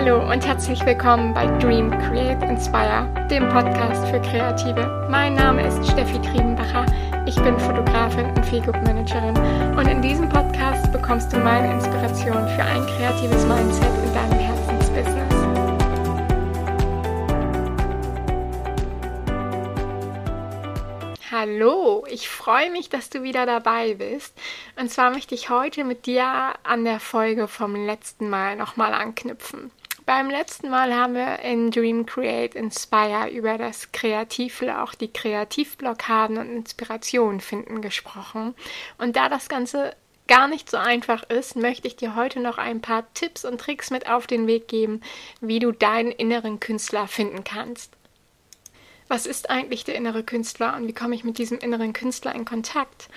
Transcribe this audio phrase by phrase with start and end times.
[0.00, 5.08] Hallo und herzlich willkommen bei Dream, Create, Inspire, dem Podcast für Kreative.
[5.10, 6.86] Mein Name ist Steffi Triebenbacher.
[7.26, 9.36] Ich bin Fotografin und Feelgood Managerin
[9.76, 15.34] und in diesem Podcast bekommst du meine Inspiration für ein kreatives Mindset in deinem Herzensbusiness.
[21.32, 24.32] Hallo, ich freue mich, dass du wieder dabei bist.
[24.76, 29.72] Und zwar möchte ich heute mit dir an der Folge vom letzten Mal nochmal anknüpfen.
[30.08, 36.38] Beim letzten Mal haben wir in Dream Create Inspire über das Kreative, auch die Kreativblockaden
[36.38, 38.54] und Inspiration finden gesprochen.
[38.96, 39.94] Und da das Ganze
[40.26, 43.90] gar nicht so einfach ist, möchte ich dir heute noch ein paar Tipps und Tricks
[43.90, 45.02] mit auf den Weg geben,
[45.42, 47.92] wie du deinen inneren Künstler finden kannst.
[49.08, 52.46] Was ist eigentlich der innere Künstler und wie komme ich mit diesem inneren Künstler in
[52.46, 53.10] Kontakt?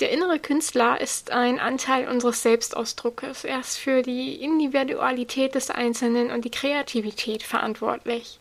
[0.00, 3.42] Der innere Künstler ist ein Anteil unseres Selbstausdruckes.
[3.42, 8.38] Er ist für die Individualität des Einzelnen und die Kreativität verantwortlich.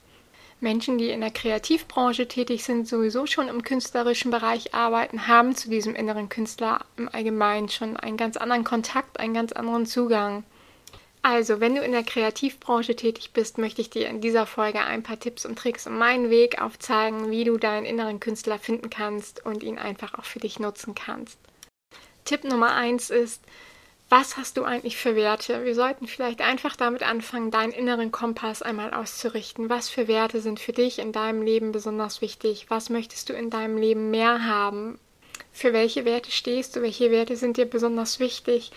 [0.59, 5.69] Menschen, die in der Kreativbranche tätig sind, sowieso schon im künstlerischen Bereich arbeiten, haben zu
[5.69, 10.43] diesem inneren Künstler im Allgemeinen schon einen ganz anderen Kontakt, einen ganz anderen Zugang.
[11.29, 15.03] Also, wenn du in der Kreativbranche tätig bist, möchte ich dir in dieser Folge ein
[15.03, 19.45] paar Tipps und Tricks und meinen Weg aufzeigen, wie du deinen inneren Künstler finden kannst
[19.45, 21.37] und ihn einfach auch für dich nutzen kannst.
[22.23, 23.41] Tipp Nummer eins ist,
[24.07, 25.65] was hast du eigentlich für Werte?
[25.65, 29.69] Wir sollten vielleicht einfach damit anfangen, deinen inneren Kompass einmal auszurichten.
[29.69, 32.67] Was für Werte sind für dich in deinem Leben besonders wichtig?
[32.69, 34.97] Was möchtest du in deinem Leben mehr haben?
[35.51, 36.81] Für welche Werte stehst du?
[36.81, 38.71] Welche Werte sind dir besonders wichtig?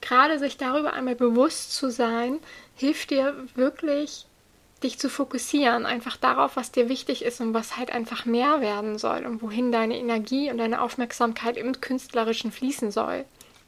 [0.00, 2.38] Gerade sich darüber einmal bewusst zu sein,
[2.76, 4.26] hilft dir wirklich,
[4.82, 8.98] dich zu fokussieren, einfach darauf, was dir wichtig ist und was halt einfach mehr werden
[8.98, 13.24] soll und wohin deine Energie und deine Aufmerksamkeit im Künstlerischen fließen soll.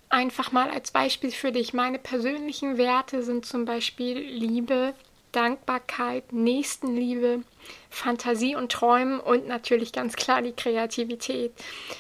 [0.09, 1.73] Einfach mal als Beispiel für dich.
[1.75, 4.95] Meine persönlichen Werte sind zum Beispiel Liebe,
[5.33, 7.43] Dankbarkeit, Nächstenliebe,
[7.91, 11.53] Fantasie und Träumen und natürlich ganz klar die Kreativität.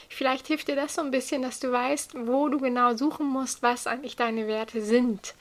[0.09, 3.62] Vielleicht hilft dir das so ein bisschen, dass du weißt, wo du genau suchen musst,
[3.62, 5.34] was eigentlich deine Werte sind.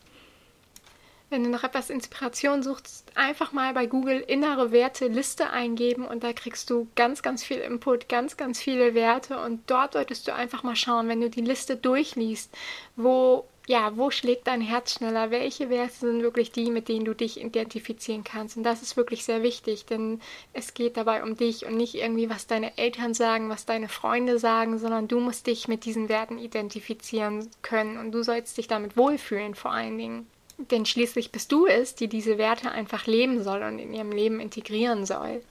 [1.29, 6.25] Wenn du noch etwas Inspiration suchst, einfach mal bei Google innere Werte Liste eingeben und
[6.25, 10.35] da kriegst du ganz, ganz viel Input, ganz, ganz viele Werte und dort solltest du
[10.35, 12.53] einfach mal schauen, wenn du die Liste durchliest,
[12.97, 15.31] wo ja, wo schlägt dein Herz schneller?
[15.31, 18.57] Welche Werte sind wirklich die, mit denen du dich identifizieren kannst?
[18.57, 20.19] Und das ist wirklich sehr wichtig, denn
[20.51, 24.39] es geht dabei um dich und nicht irgendwie, was deine Eltern sagen, was deine Freunde
[24.39, 28.97] sagen, sondern du musst dich mit diesen Werten identifizieren können und du sollst dich damit
[28.97, 30.27] wohlfühlen vor allen Dingen.
[30.57, 34.41] Denn schließlich bist du es, die diese Werte einfach leben soll und in ihrem Leben
[34.41, 35.41] integrieren soll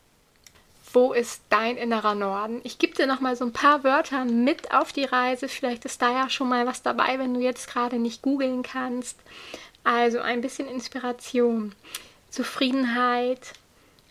[0.92, 2.60] wo ist dein innerer Norden?
[2.64, 5.48] Ich gebe dir noch mal so ein paar Wörter mit auf die Reise.
[5.48, 9.18] Vielleicht ist da ja schon mal was dabei, wenn du jetzt gerade nicht googeln kannst.
[9.84, 11.74] Also ein bisschen Inspiration,
[12.30, 13.52] Zufriedenheit,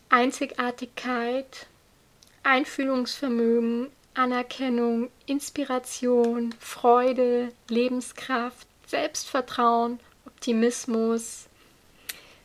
[0.09, 1.67] Einzigartigkeit,
[2.44, 11.46] Einfühlungsvermögen, Anerkennung, Inspiration, Freude, Lebenskraft, Selbstvertrauen, Optimismus.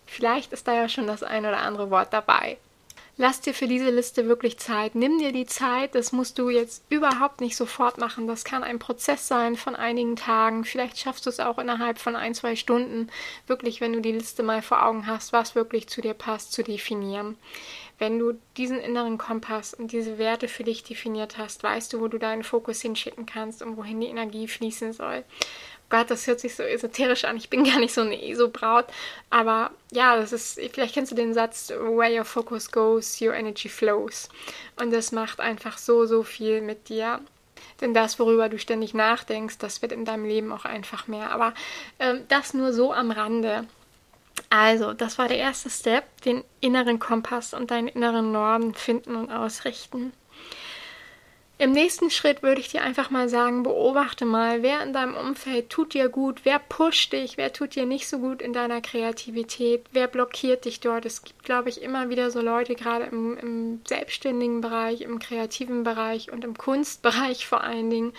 [0.07, 2.59] Vielleicht ist da ja schon das ein oder andere Wort dabei.
[3.17, 4.97] Lass dir für diese Liste wirklich Zeit.
[4.97, 5.95] Nimm dir die Zeit.
[5.95, 8.27] Das musst du jetzt überhaupt nicht sofort machen.
[8.27, 10.65] Das kann ein Prozess sein von einigen Tagen.
[10.65, 13.09] Vielleicht schaffst du es auch innerhalb von ein, zwei Stunden,
[13.47, 16.65] wirklich, wenn du die Liste mal vor Augen hast, was wirklich zu dir passt, zu
[16.65, 17.37] definieren.
[17.99, 22.09] Wenn du diesen inneren Kompass und diese Werte für dich definiert hast, weißt du, wo
[22.09, 25.23] du deinen Fokus hinschicken kannst und wohin die Energie fließen soll.
[25.95, 27.37] Gott, das hört sich so esoterisch an.
[27.37, 28.87] Ich bin gar nicht so eine ESO-Braut.
[29.31, 33.69] Aber ja, das ist, vielleicht kennst du den Satz, where your focus goes, your energy
[33.69, 34.29] flows.
[34.75, 37.21] Und das macht einfach so, so viel mit dir.
[37.81, 41.31] Denn das, worüber du ständig nachdenkst, das wird in deinem Leben auch einfach mehr.
[41.31, 41.55] Aber
[42.01, 43.65] ähm, das nur so am Rande.
[44.51, 49.31] Also, das war der erste Step, den inneren Kompass und deinen inneren Norden finden und
[49.31, 50.13] ausrichten.
[51.57, 55.71] Im nächsten Schritt würde ich dir einfach mal sagen, beobachte mal, wer in deinem Umfeld
[55.71, 59.87] tut dir gut, wer pusht dich, wer tut dir nicht so gut in deiner Kreativität,
[59.93, 61.07] wer blockiert dich dort.
[61.07, 65.85] Es gibt, glaube ich, immer wieder so Leute, gerade im, im selbstständigen Bereich, im kreativen
[65.85, 68.15] Bereich und im Kunstbereich vor allen Dingen,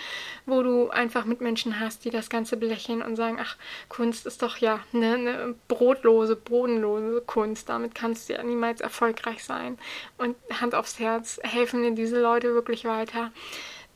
[0.45, 3.57] wo du einfach mit Menschen hast, die das Ganze belächeln und sagen, ach,
[3.89, 9.43] Kunst ist doch ja eine, eine brotlose, bodenlose Kunst, damit kannst du ja niemals erfolgreich
[9.43, 9.77] sein.
[10.17, 13.24] Und Hand aufs Herz, helfen dir diese Leute wirklich weiter?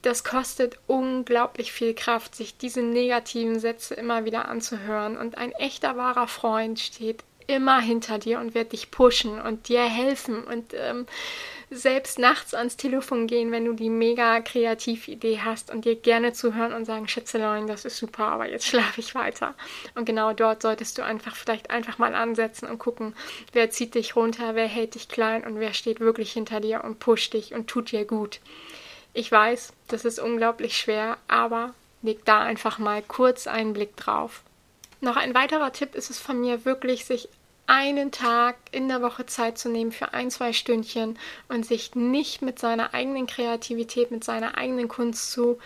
[0.01, 5.17] Das kostet unglaublich viel Kraft, sich diese negativen Sätze immer wieder anzuhören.
[5.17, 9.83] Und ein echter wahrer Freund steht immer hinter dir und wird dich pushen und dir
[9.83, 11.07] helfen und ähm,
[11.71, 16.73] selbst nachts ans Telefon gehen, wenn du die mega Kreativ-Idee hast und dir gerne zuhören
[16.73, 19.55] und sagen, Schätzelein, das ist super, aber jetzt schlafe ich weiter.
[19.95, 23.15] Und genau dort solltest du einfach vielleicht einfach mal ansetzen und gucken,
[23.51, 26.99] wer zieht dich runter, wer hält dich klein und wer steht wirklich hinter dir und
[26.99, 28.39] pusht dich und tut dir gut.
[29.13, 34.43] Ich weiß, das ist unglaublich schwer, aber leg da einfach mal kurz einen Blick drauf.
[35.01, 37.29] Noch ein weiterer Tipp ist es von mir wirklich, sich
[37.67, 41.19] einen Tag in der Woche Zeit zu nehmen für ein, zwei Stündchen
[41.49, 45.59] und sich nicht mit seiner eigenen Kreativität, mit seiner eigenen Kunst zu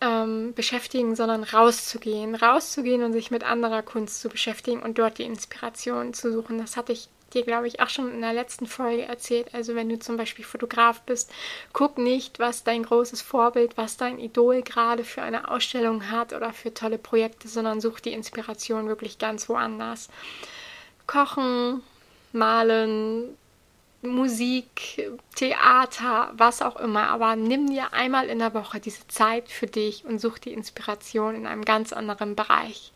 [0.00, 2.34] ähm, beschäftigen, sondern rauszugehen.
[2.34, 6.58] Rauszugehen und sich mit anderer Kunst zu beschäftigen und dort die Inspiration zu suchen.
[6.58, 9.54] Das hatte ich dir, glaube ich, auch schon in der letzten Folge erzählt.
[9.54, 11.30] Also wenn du zum Beispiel Fotograf bist,
[11.72, 16.52] guck nicht, was dein großes Vorbild, was dein Idol gerade für eine Ausstellung hat oder
[16.52, 20.08] für tolle Projekte, sondern such die Inspiration wirklich ganz woanders.
[21.06, 21.82] Kochen,
[22.32, 23.36] malen,
[24.02, 27.08] Musik, Theater, was auch immer.
[27.08, 31.34] Aber nimm dir einmal in der Woche diese Zeit für dich und such die Inspiration
[31.34, 32.92] in einem ganz anderen Bereich.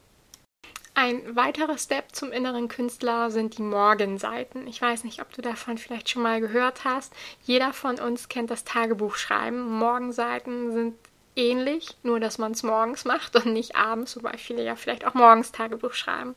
[1.02, 4.66] Ein weiterer Step zum inneren Künstler sind die Morgenseiten.
[4.66, 7.14] Ich weiß nicht, ob du davon vielleicht schon mal gehört hast.
[7.42, 9.62] Jeder von uns kennt das Tagebuchschreiben.
[9.78, 10.96] Morgenseiten sind
[11.36, 15.14] ähnlich, nur dass man es morgens macht und nicht abends, wobei viele ja vielleicht auch
[15.14, 16.34] morgens Tagebuch schreiben.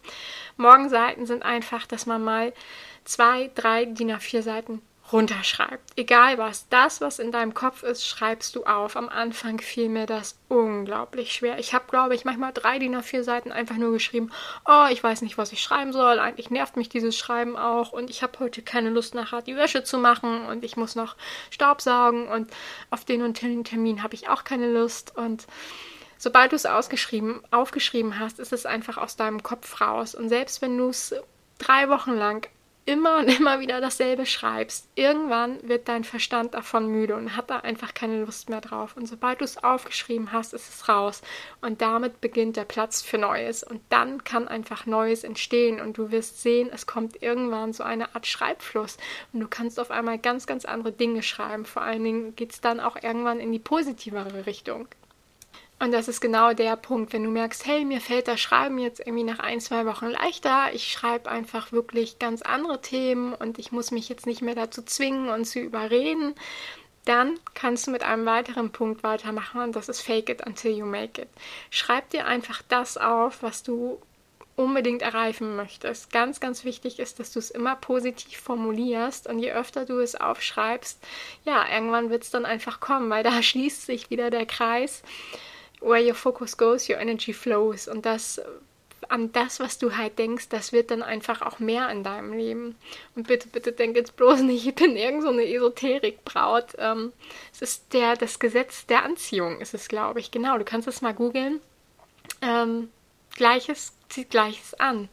[0.55, 2.53] Morgenseiten sind einfach, dass man mal
[3.03, 4.81] zwei, drei DIN A4 Seiten
[5.13, 5.91] runterschreibt.
[5.95, 8.97] Egal was, das, was in deinem Kopf ist, schreibst du auf.
[8.97, 11.59] Am Anfang fiel mir das unglaublich schwer.
[11.59, 14.31] Ich habe, glaube ich, manchmal drei DIN A4 Seiten einfach nur geschrieben,
[14.65, 16.19] oh, ich weiß nicht, was ich schreiben soll.
[16.19, 19.83] Eigentlich nervt mich dieses Schreiben auch und ich habe heute keine Lust nachher die Wäsche
[19.83, 21.15] zu machen und ich muss noch
[21.51, 22.51] Staub saugen und
[22.89, 25.45] auf den und den Termin habe ich auch keine Lust und
[26.17, 30.15] sobald du es ausgeschrieben, aufgeschrieben hast, ist es einfach aus deinem Kopf raus.
[30.15, 31.13] Und selbst wenn du es
[31.59, 32.47] drei Wochen lang
[32.85, 37.59] immer und immer wieder dasselbe schreibst, irgendwann wird dein Verstand davon müde und hat da
[37.59, 38.97] einfach keine Lust mehr drauf.
[38.97, 41.21] Und sobald du es aufgeschrieben hast, ist es raus.
[41.61, 43.63] Und damit beginnt der Platz für Neues.
[43.63, 45.79] Und dann kann einfach Neues entstehen.
[45.79, 48.97] Und du wirst sehen, es kommt irgendwann so eine Art Schreibfluss.
[49.31, 51.65] Und du kannst auf einmal ganz, ganz andere Dinge schreiben.
[51.65, 54.87] Vor allen Dingen geht es dann auch irgendwann in die positivere Richtung.
[55.83, 59.01] Und das ist genau der Punkt, wenn du merkst, hey, mir fällt das Schreiben jetzt
[59.01, 60.69] irgendwie nach ein, zwei Wochen leichter.
[60.71, 64.81] Ich schreibe einfach wirklich ganz andere Themen und ich muss mich jetzt nicht mehr dazu
[64.81, 66.35] zwingen und zu überreden.
[67.03, 70.85] Dann kannst du mit einem weiteren Punkt weitermachen und das ist Fake it until you
[70.85, 71.27] make it.
[71.69, 73.99] Schreib dir einfach das auf, was du
[74.55, 76.13] unbedingt erreichen möchtest.
[76.13, 80.15] Ganz, ganz wichtig ist, dass du es immer positiv formulierst und je öfter du es
[80.15, 81.03] aufschreibst,
[81.43, 85.03] ja, irgendwann wird es dann einfach kommen, weil da schließt sich wieder der Kreis
[85.83, 87.87] where your focus goes, your energy flows.
[87.87, 88.41] Und das
[89.09, 92.75] an das, was du halt denkst, das wird dann einfach auch mehr in deinem Leben.
[93.15, 96.75] Und bitte, bitte denk jetzt bloß nicht, ich bin irgend so eine Esoterikbraut.
[96.77, 97.13] Ähm,
[97.51, 100.31] es ist der, das Gesetz der Anziehung, ist es, glaube ich.
[100.31, 101.61] Genau, du kannst es mal googeln.
[102.41, 102.89] Ähm,
[103.35, 105.09] Gleiches zieht Gleiches an.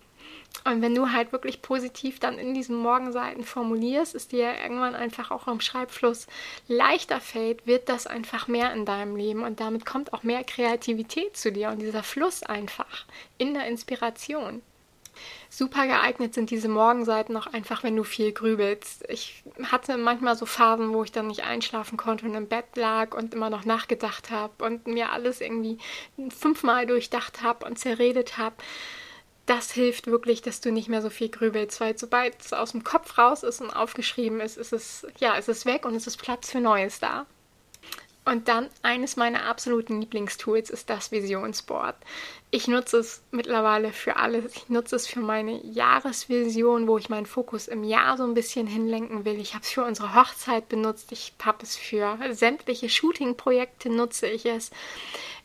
[0.65, 5.31] Und wenn du halt wirklich positiv dann in diesen Morgenseiten formulierst, es dir irgendwann einfach
[5.31, 6.27] auch im Schreibfluss
[6.69, 11.37] leichter fällt, wird das einfach mehr in deinem Leben und damit kommt auch mehr Kreativität
[11.37, 13.07] zu dir und dieser Fluss einfach
[13.39, 14.61] in der Inspiration.
[15.49, 19.05] Super geeignet sind diese Morgenseiten auch einfach, wenn du viel grübelst.
[19.09, 23.15] Ich hatte manchmal so Phasen, wo ich dann nicht einschlafen konnte und im Bett lag
[23.15, 25.79] und immer noch nachgedacht habe und mir alles irgendwie
[26.29, 28.57] fünfmal durchdacht habe und zerredet habe
[29.51, 32.85] das hilft wirklich, dass du nicht mehr so viel grübelst, weil sobald es aus dem
[32.85, 36.19] Kopf raus ist und aufgeschrieben ist, ist es, ja, ist es weg und es ist
[36.19, 37.27] Platz für Neues da.
[38.25, 41.97] Und dann eines meiner absoluten Lieblingstools ist das Visionsboard.
[42.53, 44.55] Ich nutze es mittlerweile für alles.
[44.55, 48.69] Ich nutze es für meine Jahresvision, wo ich meinen Fokus im Jahr so ein bisschen
[48.69, 49.41] hinlenken will.
[49.41, 51.11] Ich habe es für unsere Hochzeit benutzt.
[51.11, 54.71] Ich habe es für sämtliche Shooting-Projekte nutze ich es.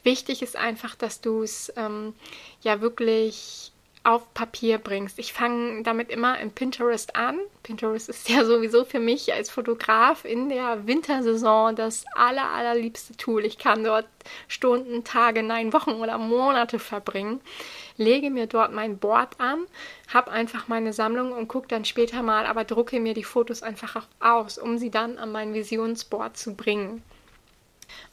[0.03, 2.13] Wichtig ist einfach, dass du es ähm,
[2.61, 3.71] ja wirklich
[4.05, 5.17] auf Papier bringst.
[5.17, 7.39] Ich fange damit immer in Pinterest an.
[7.63, 13.43] Pinterest ist ja sowieso für mich als Fotograf in der Wintersaison das aller, allerliebste Tool.
[13.43, 14.05] Ich kann dort
[14.47, 17.41] Stunden, Tage, nein, Wochen oder Monate verbringen.
[17.97, 19.65] Lege mir dort mein Board an,
[20.13, 23.95] habe einfach meine Sammlung und gucke dann später mal, aber drucke mir die Fotos einfach
[24.19, 27.01] auch aus, um sie dann an mein Visionsboard zu bringen.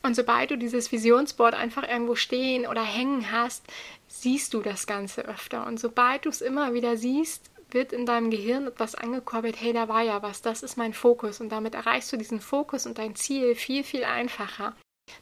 [0.03, 3.65] Und sobald du dieses Visionsboard einfach irgendwo stehen oder hängen hast,
[4.09, 5.67] siehst du das Ganze öfter.
[5.67, 9.89] Und sobald du es immer wieder siehst, wird in deinem Gehirn etwas angekurbelt, hey, da
[9.89, 11.41] war ja was, das ist mein Fokus.
[11.41, 14.75] Und damit erreichst du diesen Fokus und dein Ziel viel, viel einfacher.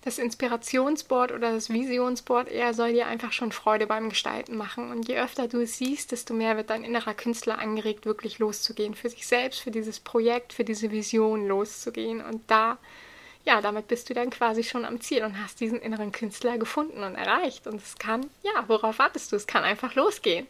[0.03, 4.91] Das Inspirationsboard oder das Visionsboard eher soll dir einfach schon Freude beim Gestalten machen.
[4.91, 8.95] Und je öfter du es siehst, desto mehr wird dein innerer Künstler angeregt, wirklich loszugehen.
[8.95, 12.23] Für sich selbst, für dieses Projekt, für diese Vision loszugehen.
[12.23, 12.79] Und da,
[13.45, 17.03] ja, damit bist du dann quasi schon am Ziel und hast diesen inneren Künstler gefunden
[17.03, 17.67] und erreicht.
[17.67, 19.37] Und es kann, ja, worauf wartest du?
[19.37, 20.47] Es kann einfach losgehen.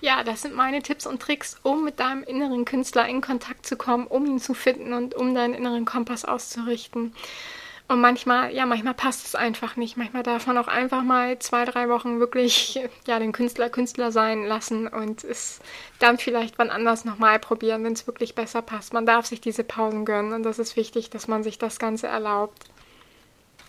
[0.00, 3.76] Ja, das sind meine Tipps und Tricks, um mit deinem inneren Künstler in Kontakt zu
[3.76, 7.14] kommen, um ihn zu finden und um deinen inneren Kompass auszurichten.
[7.86, 9.98] Und manchmal, ja, manchmal passt es einfach nicht.
[9.98, 14.44] Manchmal darf man auch einfach mal zwei, drei Wochen wirklich, ja, den Künstler Künstler sein
[14.44, 15.60] lassen und es
[15.98, 18.94] dann vielleicht wann anders nochmal probieren, wenn es wirklich besser passt.
[18.94, 22.06] Man darf sich diese Pausen gönnen und das ist wichtig, dass man sich das Ganze
[22.06, 22.64] erlaubt.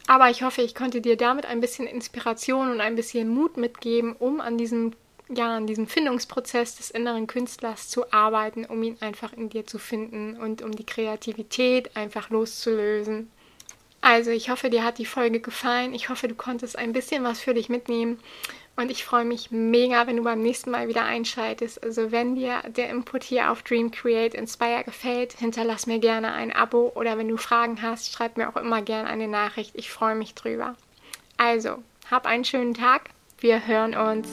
[0.08, 4.14] Aber ich hoffe, ich konnte dir damit ein bisschen Inspiration und ein bisschen Mut mitgeben,
[4.14, 4.94] um an diesem
[5.28, 9.80] ja, an diesem Findungsprozess des inneren Künstlers zu arbeiten, um ihn einfach in dir zu
[9.80, 13.32] finden und um die Kreativität einfach loszulösen.
[14.06, 15.96] Also ich hoffe, dir hat die Folge gefallen.
[15.96, 18.20] Ich hoffe, du konntest ein bisschen was für dich mitnehmen.
[18.76, 21.84] Und ich freue mich mega, wenn du beim nächsten Mal wieder einschaltest.
[21.84, 26.56] Also wenn dir der Input hier auf Dream Create Inspire gefällt, hinterlass mir gerne ein
[26.56, 29.72] Abo oder wenn du Fragen hast, schreib mir auch immer gerne eine Nachricht.
[29.74, 30.76] Ich freue mich drüber.
[31.38, 31.82] Also,
[32.12, 33.10] hab einen schönen Tag.
[33.40, 34.30] Wir hören uns.